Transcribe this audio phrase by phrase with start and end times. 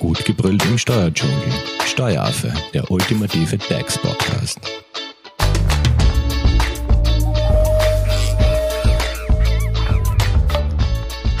[0.00, 1.52] Gut gebrüllt im Steuerdschungel.
[1.84, 4.58] Steueraffe, der ultimative DAX-Podcast.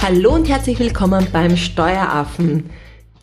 [0.02, 2.68] Hallo und herzlich willkommen beim Steueraffen.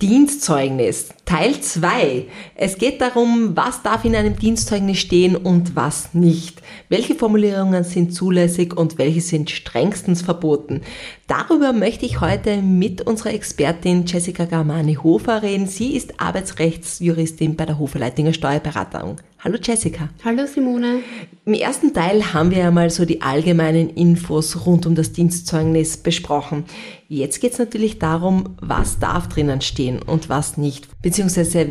[0.01, 2.25] Dienstzeugnis Teil 2.
[2.55, 6.61] Es geht darum, was darf in einem Dienstzeugnis stehen und was nicht.
[6.87, 10.83] Welche Formulierungen sind zulässig und welche sind strengstens verboten.
[11.27, 15.67] Darüber möchte ich heute mit unserer Expertin Jessica Garmani-Hofer reden.
[15.67, 19.17] Sie ist Arbeitsrechtsjuristin bei der Hofer Leitinger Steuerberatung.
[19.43, 20.09] Hallo Jessica.
[20.25, 21.01] Hallo Simone.
[21.45, 25.97] Im ersten Teil haben wir ja mal so die allgemeinen Infos rund um das Dienstzeugnis
[25.97, 26.65] besprochen.
[27.07, 31.16] Jetzt geht es natürlich darum, was darf drinnen stehen und was nicht, beziehungsweise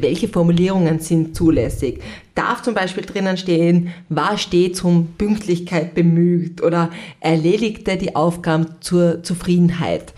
[0.03, 2.01] welche Formulierungen sind zulässig.
[2.35, 9.23] Darf zum Beispiel drinnen stehen, war stets um Pünktlichkeit bemüht oder erledigte die Aufgaben zur
[9.23, 10.13] Zufriedenheit.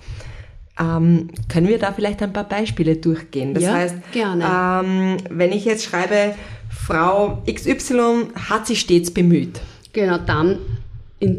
[0.81, 3.55] Ähm, können wir da vielleicht ein paar Beispiele durchgehen?
[3.55, 3.97] Das ja, heißt.
[4.15, 6.35] Ähm, wenn ich jetzt schreibe,
[6.71, 9.61] Frau XY hat sich stets bemüht.
[9.93, 10.59] Genau, dann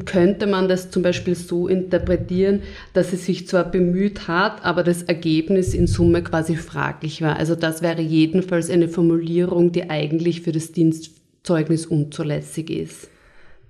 [0.06, 2.62] könnte man das zum Beispiel so interpretieren,
[2.94, 7.38] dass sie sich zwar bemüht hat, aber das Ergebnis in Summe quasi fraglich war.
[7.38, 13.10] Also das wäre jedenfalls eine Formulierung, die eigentlich für das Dienstzeugnis unzulässig ist.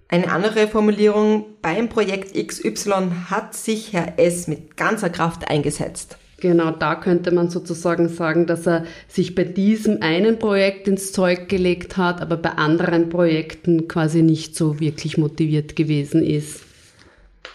[0.07, 6.18] Eine andere Formulierung, beim Projekt XY hat sich Herr S mit ganzer Kraft eingesetzt.
[6.39, 11.49] Genau, da könnte man sozusagen sagen, dass er sich bei diesem einen Projekt ins Zeug
[11.49, 16.61] gelegt hat, aber bei anderen Projekten quasi nicht so wirklich motiviert gewesen ist.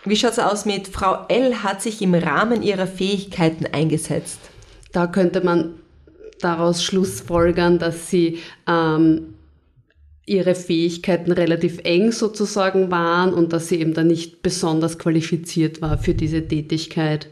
[0.05, 4.39] Wie schaut es aus mit Frau L hat sich im Rahmen ihrer Fähigkeiten eingesetzt?
[4.93, 5.77] Da könnte man
[6.41, 8.39] daraus schlussfolgern, dass sie
[8.69, 9.35] ähm,
[10.27, 15.97] ihre Fähigkeiten relativ eng sozusagen waren und dass sie eben dann nicht besonders qualifiziert war
[15.99, 17.29] für diese Tätigkeit.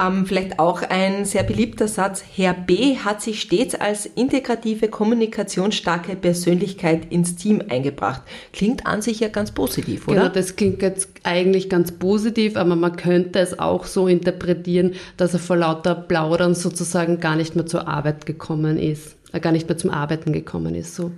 [0.00, 2.24] Ähm, vielleicht auch ein sehr beliebter Satz.
[2.34, 2.96] Herr B.
[2.96, 8.22] hat sich stets als integrative, kommunikationsstarke Persönlichkeit ins Team eingebracht.
[8.52, 10.22] Klingt an sich ja ganz positiv, oder?
[10.22, 15.32] Genau, das klingt jetzt eigentlich ganz positiv, aber man könnte es auch so interpretieren, dass
[15.32, 19.68] er vor lauter Plaudern sozusagen gar nicht mehr zur Arbeit gekommen ist, äh, gar nicht
[19.68, 21.12] mehr zum Arbeiten gekommen ist, so.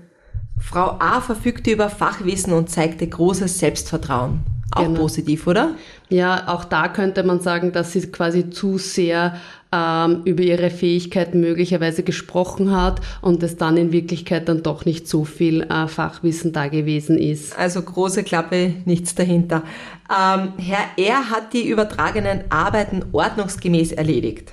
[0.58, 1.20] Frau A.
[1.20, 4.40] verfügte über Fachwissen und zeigte großes Selbstvertrauen.
[4.76, 5.00] Auch genau.
[5.00, 5.74] positiv, oder?
[6.08, 9.36] Ja, auch da könnte man sagen, dass sie quasi zu sehr
[9.72, 15.08] ähm, über ihre Fähigkeiten möglicherweise gesprochen hat und es dann in Wirklichkeit dann doch nicht
[15.08, 17.58] so viel äh, Fachwissen da gewesen ist.
[17.58, 19.62] Also große Klappe, nichts dahinter.
[20.10, 21.30] Ähm, Herr R.
[21.30, 24.52] hat die übertragenen Arbeiten ordnungsgemäß erledigt.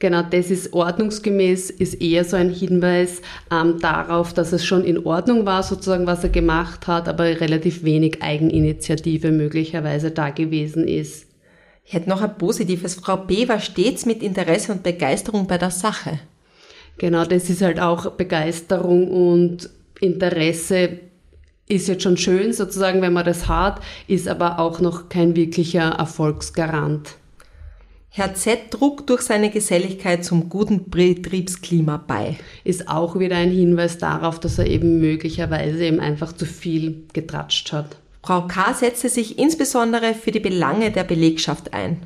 [0.00, 3.20] Genau, das ist ordnungsgemäß, ist eher so ein Hinweis
[3.50, 7.82] ähm, darauf, dass es schon in Ordnung war, sozusagen, was er gemacht hat, aber relativ
[7.82, 11.26] wenig Eigeninitiative möglicherweise da gewesen ist.
[11.84, 12.94] Ich hätte noch ein positives.
[12.94, 13.48] Frau B.
[13.48, 16.20] war stets mit Interesse und Begeisterung bei der Sache.
[16.98, 19.68] Genau, das ist halt auch Begeisterung und
[20.00, 21.00] Interesse
[21.66, 25.90] ist jetzt schon schön sozusagen, wenn man das hat, ist aber auch noch kein wirklicher
[25.98, 27.16] Erfolgsgarant.
[28.10, 32.36] Herr Z trug durch seine Geselligkeit zum guten Betriebsklima bei.
[32.64, 37.72] Ist auch wieder ein Hinweis darauf, dass er eben möglicherweise eben einfach zu viel getratscht
[37.72, 37.96] hat.
[38.22, 38.74] Frau K.
[38.74, 41.98] setzte sich insbesondere für die Belange der Belegschaft ein.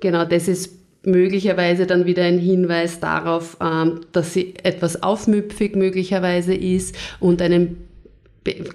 [0.00, 6.54] Genau, das ist möglicherweise dann wieder ein Hinweis darauf, ähm, dass sie etwas aufmüpfig möglicherweise
[6.54, 7.88] ist und einen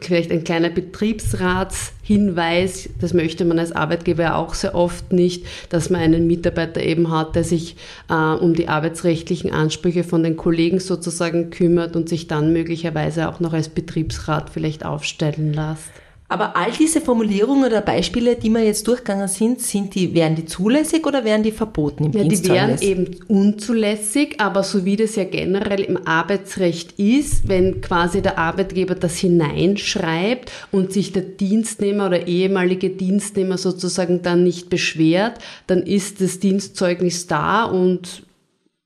[0.02, 6.02] vielleicht ein kleiner Betriebsratshinweis, das möchte man als Arbeitgeber auch sehr oft nicht, dass man
[6.02, 7.76] einen Mitarbeiter eben hat, der sich
[8.09, 13.40] äh, um die arbeitsrechtlichen Ansprüche von den Kollegen sozusagen kümmert und sich dann möglicherweise auch
[13.40, 15.90] noch als Betriebsrat vielleicht aufstellen lässt.
[16.31, 20.46] Aber all diese Formulierungen oder Beispiele, die wir jetzt durchgegangen sind, sind die, wären die
[20.46, 25.18] zulässig oder wären die verboten im ja, Die wären eben unzulässig, aber so wie das
[25.18, 32.06] ja generell im Arbeitsrecht ist, wenn quasi der Arbeitgeber das hineinschreibt und sich der Dienstnehmer
[32.06, 38.23] oder ehemalige Dienstnehmer sozusagen dann nicht beschwert, dann ist das Dienstzeugnis da und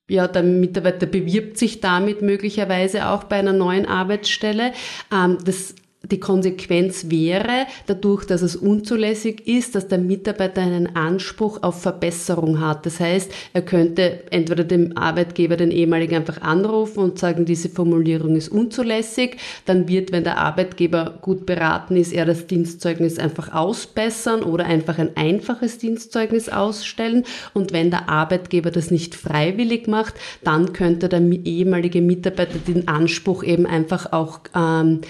[0.10, 4.72] ja, der Mitarbeiter bewirbt sich damit möglicherweise auch bei einer neuen Arbeitsstelle.
[5.14, 5.75] Ähm, das
[6.12, 12.60] die Konsequenz wäre, dadurch, dass es unzulässig ist, dass der Mitarbeiter einen Anspruch auf Verbesserung
[12.60, 12.86] hat.
[12.86, 18.36] Das heißt, er könnte entweder dem Arbeitgeber, den ehemaligen, einfach anrufen und sagen, diese Formulierung
[18.36, 19.38] ist unzulässig.
[19.66, 24.98] Dann wird, wenn der Arbeitgeber gut beraten ist, er das Dienstzeugnis einfach ausbessern oder einfach
[24.98, 27.24] ein einfaches Dienstzeugnis ausstellen.
[27.54, 33.44] Und wenn der Arbeitgeber das nicht freiwillig macht, dann könnte der ehemalige Mitarbeiter den Anspruch
[33.44, 35.01] eben einfach auch ähm,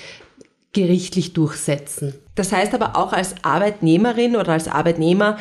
[0.76, 2.14] gerichtlich durchsetzen.
[2.36, 5.38] Das heißt aber auch als Arbeitnehmerin oder als Arbeitnehmer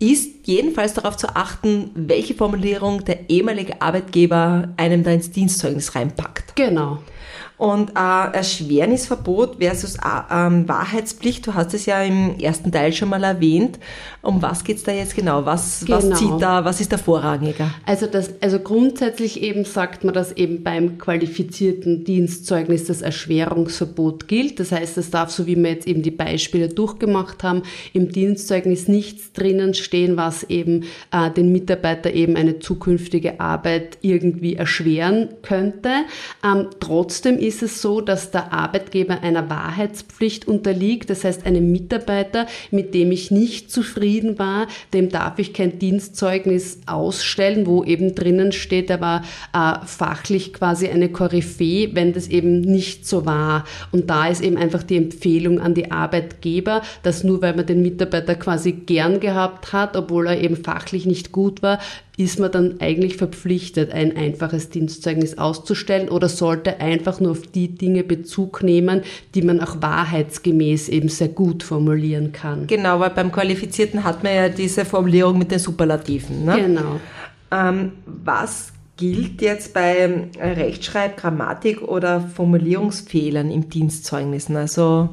[0.00, 6.56] ist jedenfalls darauf zu achten, welche Formulierung der ehemalige Arbeitgeber einem da ins Dienstzeugnis reinpackt.
[6.56, 6.98] Genau.
[7.56, 10.00] Und äh, Erschwernisverbot versus äh,
[10.30, 13.78] ähm, Wahrheitspflicht, du hast es ja im ersten Teil schon mal erwähnt.
[14.22, 15.44] Um was geht's da jetzt genau?
[15.44, 15.98] Was, Genau.
[15.98, 17.70] was zieht da, was ist da vorrangiger?
[17.84, 24.58] Also, das, also grundsätzlich eben sagt man, dass eben beim qualifizierten Dienstzeugnis das Erschwerungsverbot gilt.
[24.58, 28.88] Das heißt, es darf, so wie wir jetzt eben die Beispiele durchgemacht haben, im Dienstzeugnis
[28.88, 35.90] nichts drinnen stehen, was eben äh, den Mitarbeiter eben eine zukünftige Arbeit irgendwie erschweren könnte.
[36.44, 41.10] Ähm, trotzdem ist es so, dass der Arbeitgeber einer Wahrheitspflicht unterliegt.
[41.10, 46.80] Das heißt, einem Mitarbeiter, mit dem ich nicht zufrieden war, dem darf ich kein Dienstzeugnis
[46.86, 49.22] ausstellen, wo eben drinnen steht, er war
[49.52, 53.64] äh, fachlich quasi eine Koryphäe, wenn das eben nicht so war.
[53.92, 57.82] Und da ist eben einfach die Empfehlung an die Arbeitgeber, dass nur weil man den
[57.82, 61.78] Mitarbeiter quasi gern gehabt hat, obwohl er eben fachlich nicht gut war,
[62.16, 67.68] ist man dann eigentlich verpflichtet, ein einfaches Dienstzeugnis auszustellen oder sollte einfach nur auf die
[67.68, 69.02] Dinge Bezug nehmen,
[69.34, 72.66] die man auch wahrheitsgemäß eben sehr gut formulieren kann.
[72.66, 76.44] Genau, weil beim Qualifizierten hat man ja diese Formulierung mit den Superlativen.
[76.44, 76.56] Ne?
[76.60, 77.00] Genau.
[77.52, 84.56] Ähm, was gilt jetzt bei Rechtschreib-, Grammatik- oder Formulierungsfehlern im Dienstzeugnissen?
[84.56, 85.08] Also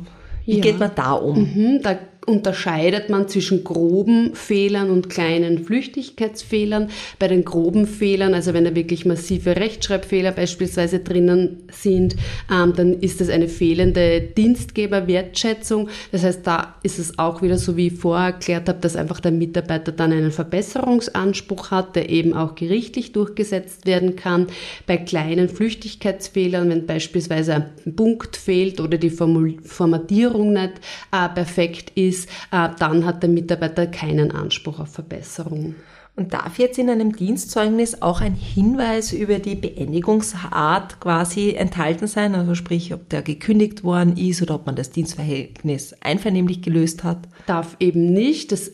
[0.45, 0.61] wie Ja.
[0.61, 1.39] geht man da um?
[1.39, 1.97] Mhm, da
[2.27, 6.89] unterscheidet man zwischen groben Fehlern und kleinen Flüchtigkeitsfehlern.
[7.19, 12.17] Bei den groben Fehlern, also wenn da wirklich massive Rechtschreibfehler beispielsweise drinnen sind,
[12.51, 15.87] ähm, dann ist das eine fehlende Dienstgeberwertschätzung.
[16.11, 19.21] Das heißt, da ist es auch wieder so, wie ich vorher erklärt habe, dass einfach
[19.21, 24.47] der Mitarbeiter dann einen Verbesserungsanspruch hat, der eben auch gerichtlich durchgesetzt werden kann.
[24.85, 30.73] Bei kleinen Flüchtigkeitsfehlern, wenn beispielsweise ein Punkt fehlt oder die Formul Formatierung nicht
[31.13, 32.16] äh, perfekt ist,
[32.51, 35.75] äh, dann hat der Mitarbeiter keinen Anspruch auf Verbesserung.
[36.17, 42.33] Und darf jetzt in einem Dienstzeugnis auch ein Hinweis über die Beendigungsart quasi enthalten sein?
[42.33, 47.19] Also sprich, ob der gekündigt worden ist oder ob man das Dienstverhältnis einvernehmlich gelöst hat?
[47.45, 48.51] Darf eben nicht.
[48.51, 48.71] Das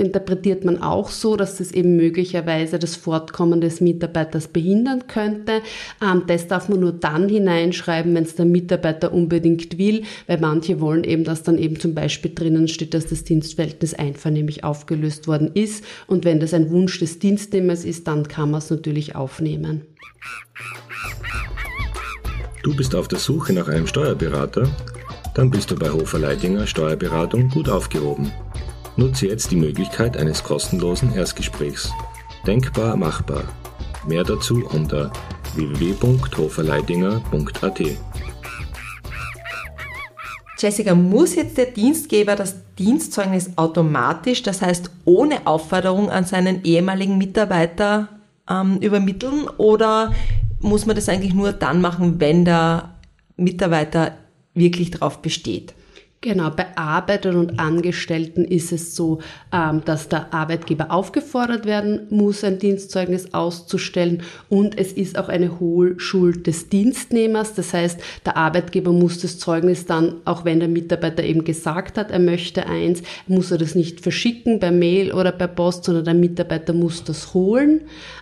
[0.00, 5.62] interpretiert man auch so, dass das eben möglicherweise das Fortkommen des Mitarbeiters behindern könnte.
[6.02, 10.80] Ähm, das darf man nur dann hineinschreiben, wenn es der Mitarbeiter unbedingt will, weil manche
[10.80, 15.50] wollen eben, dass dann eben zum Beispiel drinnen steht, dass das Dienstverhältnis einvernehmlich aufgelöst worden
[15.54, 15.84] ist.
[16.06, 19.82] Und wenn das ein Wunsch des Dienstnehmers ist, dann kann man es natürlich aufnehmen.
[22.62, 24.68] Du bist auf der Suche nach einem Steuerberater?
[25.34, 28.30] Dann bist du bei Hofer Leidinger Steuerberatung gut aufgehoben.
[29.00, 31.90] Nutze jetzt die Möglichkeit eines kostenlosen Erstgesprächs.
[32.46, 33.44] Denkbar machbar.
[34.06, 35.10] Mehr dazu unter
[35.54, 37.80] www.hoferleidinger.at.
[40.58, 47.16] Jessica, muss jetzt der Dienstgeber das Dienstzeugnis automatisch, das heißt ohne Aufforderung an seinen ehemaligen
[47.16, 48.08] Mitarbeiter
[48.50, 50.12] ähm, übermitteln oder
[50.60, 52.96] muss man das eigentlich nur dann machen, wenn der
[53.38, 54.18] Mitarbeiter
[54.52, 55.72] wirklich darauf besteht?
[56.22, 59.20] Genau, bei Arbeitern und Angestellten ist es so,
[59.54, 65.58] ähm, dass der Arbeitgeber aufgefordert werden muss, ein Dienstzeugnis auszustellen und es ist auch eine
[65.58, 67.54] Hohlschuld des Dienstnehmers.
[67.54, 72.10] Das heißt, der Arbeitgeber muss das Zeugnis dann, auch wenn der Mitarbeiter eben gesagt hat,
[72.10, 76.14] er möchte eins, muss er das nicht verschicken per Mail oder per Post, sondern der
[76.14, 77.80] Mitarbeiter muss das holen.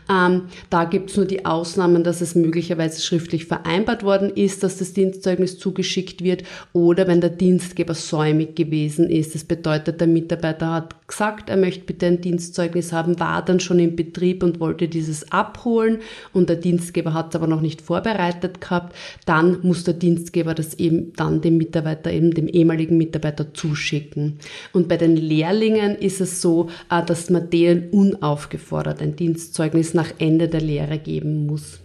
[0.08, 4.78] Ähm, da gibt es nur die Ausnahmen, dass es möglicherweise schriftlich vereinbart worden ist, dass
[4.78, 9.34] das Dienstzeugnis zugeschickt wird oder wenn der Dienstgeber säumig gewesen ist.
[9.34, 13.78] Das bedeutet, der Mitarbeiter hat gesagt, er möchte bitte ein Dienstzeugnis haben, war dann schon
[13.78, 15.98] im Betrieb und wollte dieses abholen
[16.32, 18.94] und der Dienstgeber hat es aber noch nicht vorbereitet gehabt.
[19.26, 24.38] Dann muss der Dienstgeber das eben dann dem Mitarbeiter, eben dem ehemaligen Mitarbeiter zuschicken.
[24.72, 30.12] Und bei den Lehrlingen ist es so, äh, dass man denen unaufgefordert ein Dienstzeugnis nach
[30.18, 31.80] Ende der Lehre geben muss.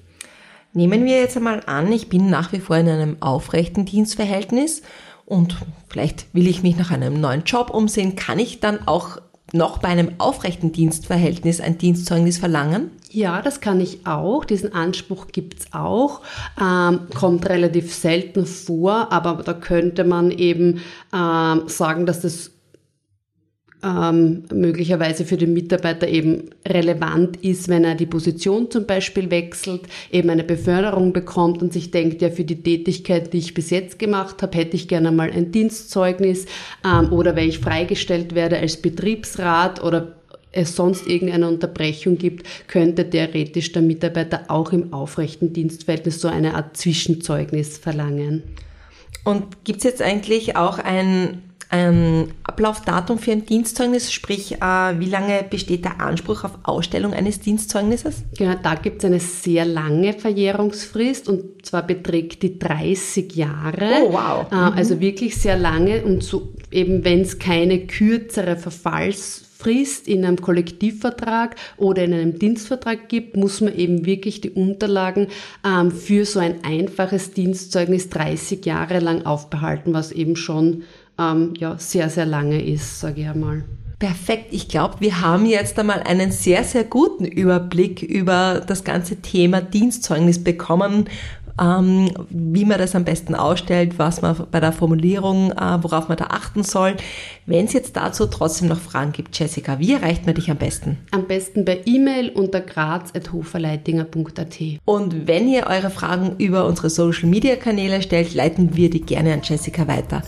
[0.75, 4.81] Nehmen wir jetzt einmal an, ich bin nach wie vor in einem aufrechten Dienstverhältnis
[5.25, 8.15] und vielleicht will ich mich nach einem neuen Job umsehen.
[8.15, 9.19] Kann ich dann auch
[9.53, 12.91] noch bei einem aufrechten Dienstverhältnis ein Dienstzeugnis verlangen?
[13.11, 14.43] Ja, das kann ich auch.
[14.43, 16.21] Diesen Anspruch gibt's auch.
[16.59, 20.81] Ähm, kommt relativ selten vor, aber da könnte man eben
[21.13, 22.52] ähm, sagen, dass das
[23.83, 29.81] ähm, möglicherweise für den Mitarbeiter eben relevant ist, wenn er die Position zum Beispiel wechselt,
[30.11, 33.99] eben eine Beförderung bekommt und sich denkt, ja, für die Tätigkeit, die ich bis jetzt
[33.99, 36.45] gemacht habe, hätte ich gerne mal ein Dienstzeugnis
[36.85, 40.15] ähm, oder wenn ich freigestellt werde als Betriebsrat oder
[40.53, 46.53] es sonst irgendeine Unterbrechung gibt, könnte theoretisch der Mitarbeiter auch im aufrechten Dienstverhältnis so eine
[46.53, 48.43] Art Zwischenzeugnis verlangen.
[49.25, 51.41] Und gibt's jetzt eigentlich auch ein
[51.73, 57.39] ein Ablaufdatum für ein Dienstzeugnis, sprich, äh, wie lange besteht der Anspruch auf Ausstellung eines
[57.39, 58.23] Dienstzeugnisses?
[58.37, 64.03] Genau, da gibt es eine sehr lange Verjährungsfrist und zwar beträgt die 30 Jahre.
[64.03, 64.51] Oh, wow.
[64.51, 70.25] Äh, also wirklich sehr lange und so eben, wenn es keine kürzere Verfalls Frist in
[70.25, 75.27] einem Kollektivvertrag oder in einem Dienstvertrag gibt, muss man eben wirklich die Unterlagen
[75.65, 80.83] ähm, für so ein einfaches Dienstzeugnis 30 Jahre lang aufbehalten, was eben schon
[81.19, 83.63] ähm, ja, sehr, sehr lange ist, sage ich einmal.
[83.99, 84.47] Perfekt.
[84.51, 89.61] Ich glaube, wir haben jetzt einmal einen sehr, sehr guten Überblick über das ganze Thema
[89.61, 91.05] Dienstzeugnis bekommen
[91.61, 96.17] ähm, wie man das am besten ausstellt, was man bei der Formulierung, äh, worauf man
[96.17, 96.95] da achten soll.
[97.45, 100.97] Wenn es jetzt dazu trotzdem noch Fragen gibt, Jessica, wie erreicht man dich am besten?
[101.11, 104.59] Am besten per E-Mail unter graz.hoferleitinger.at.
[104.85, 109.33] Und wenn ihr eure Fragen über unsere Social Media Kanäle stellt, leiten wir die gerne
[109.33, 110.23] an Jessica weiter.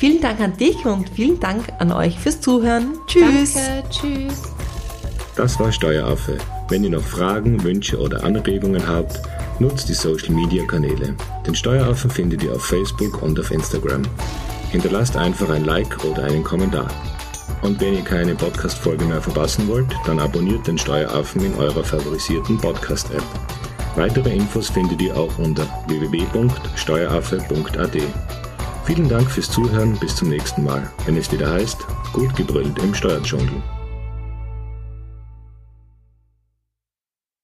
[0.00, 2.94] Vielen Dank an dich und vielen Dank an euch fürs Zuhören.
[3.06, 3.52] Tschüss.
[3.52, 4.44] Danke, tschüss.
[5.36, 6.38] Das war Steueraffe.
[6.70, 9.20] Wenn ihr noch Fragen, Wünsche oder Anregungen habt,
[9.58, 11.14] nutzt die Social Media Kanäle.
[11.46, 14.00] Den Steueraffen findet ihr auf Facebook und auf Instagram.
[14.70, 16.88] Hinterlasst einfach ein Like oder einen Kommentar.
[17.60, 22.56] Und wenn ihr keine Podcast-Folge mehr verpassen wollt, dann abonniert den Steueraffen in eurer favorisierten
[22.56, 23.22] Podcast-App.
[23.96, 28.39] Weitere Infos findet ihr auch unter www.steueraffe.at.
[28.92, 31.78] Vielen Dank fürs Zuhören, bis zum nächsten Mal, wenn es wieder heißt,
[32.12, 33.62] gut gebrüllt im Steuerdschungel.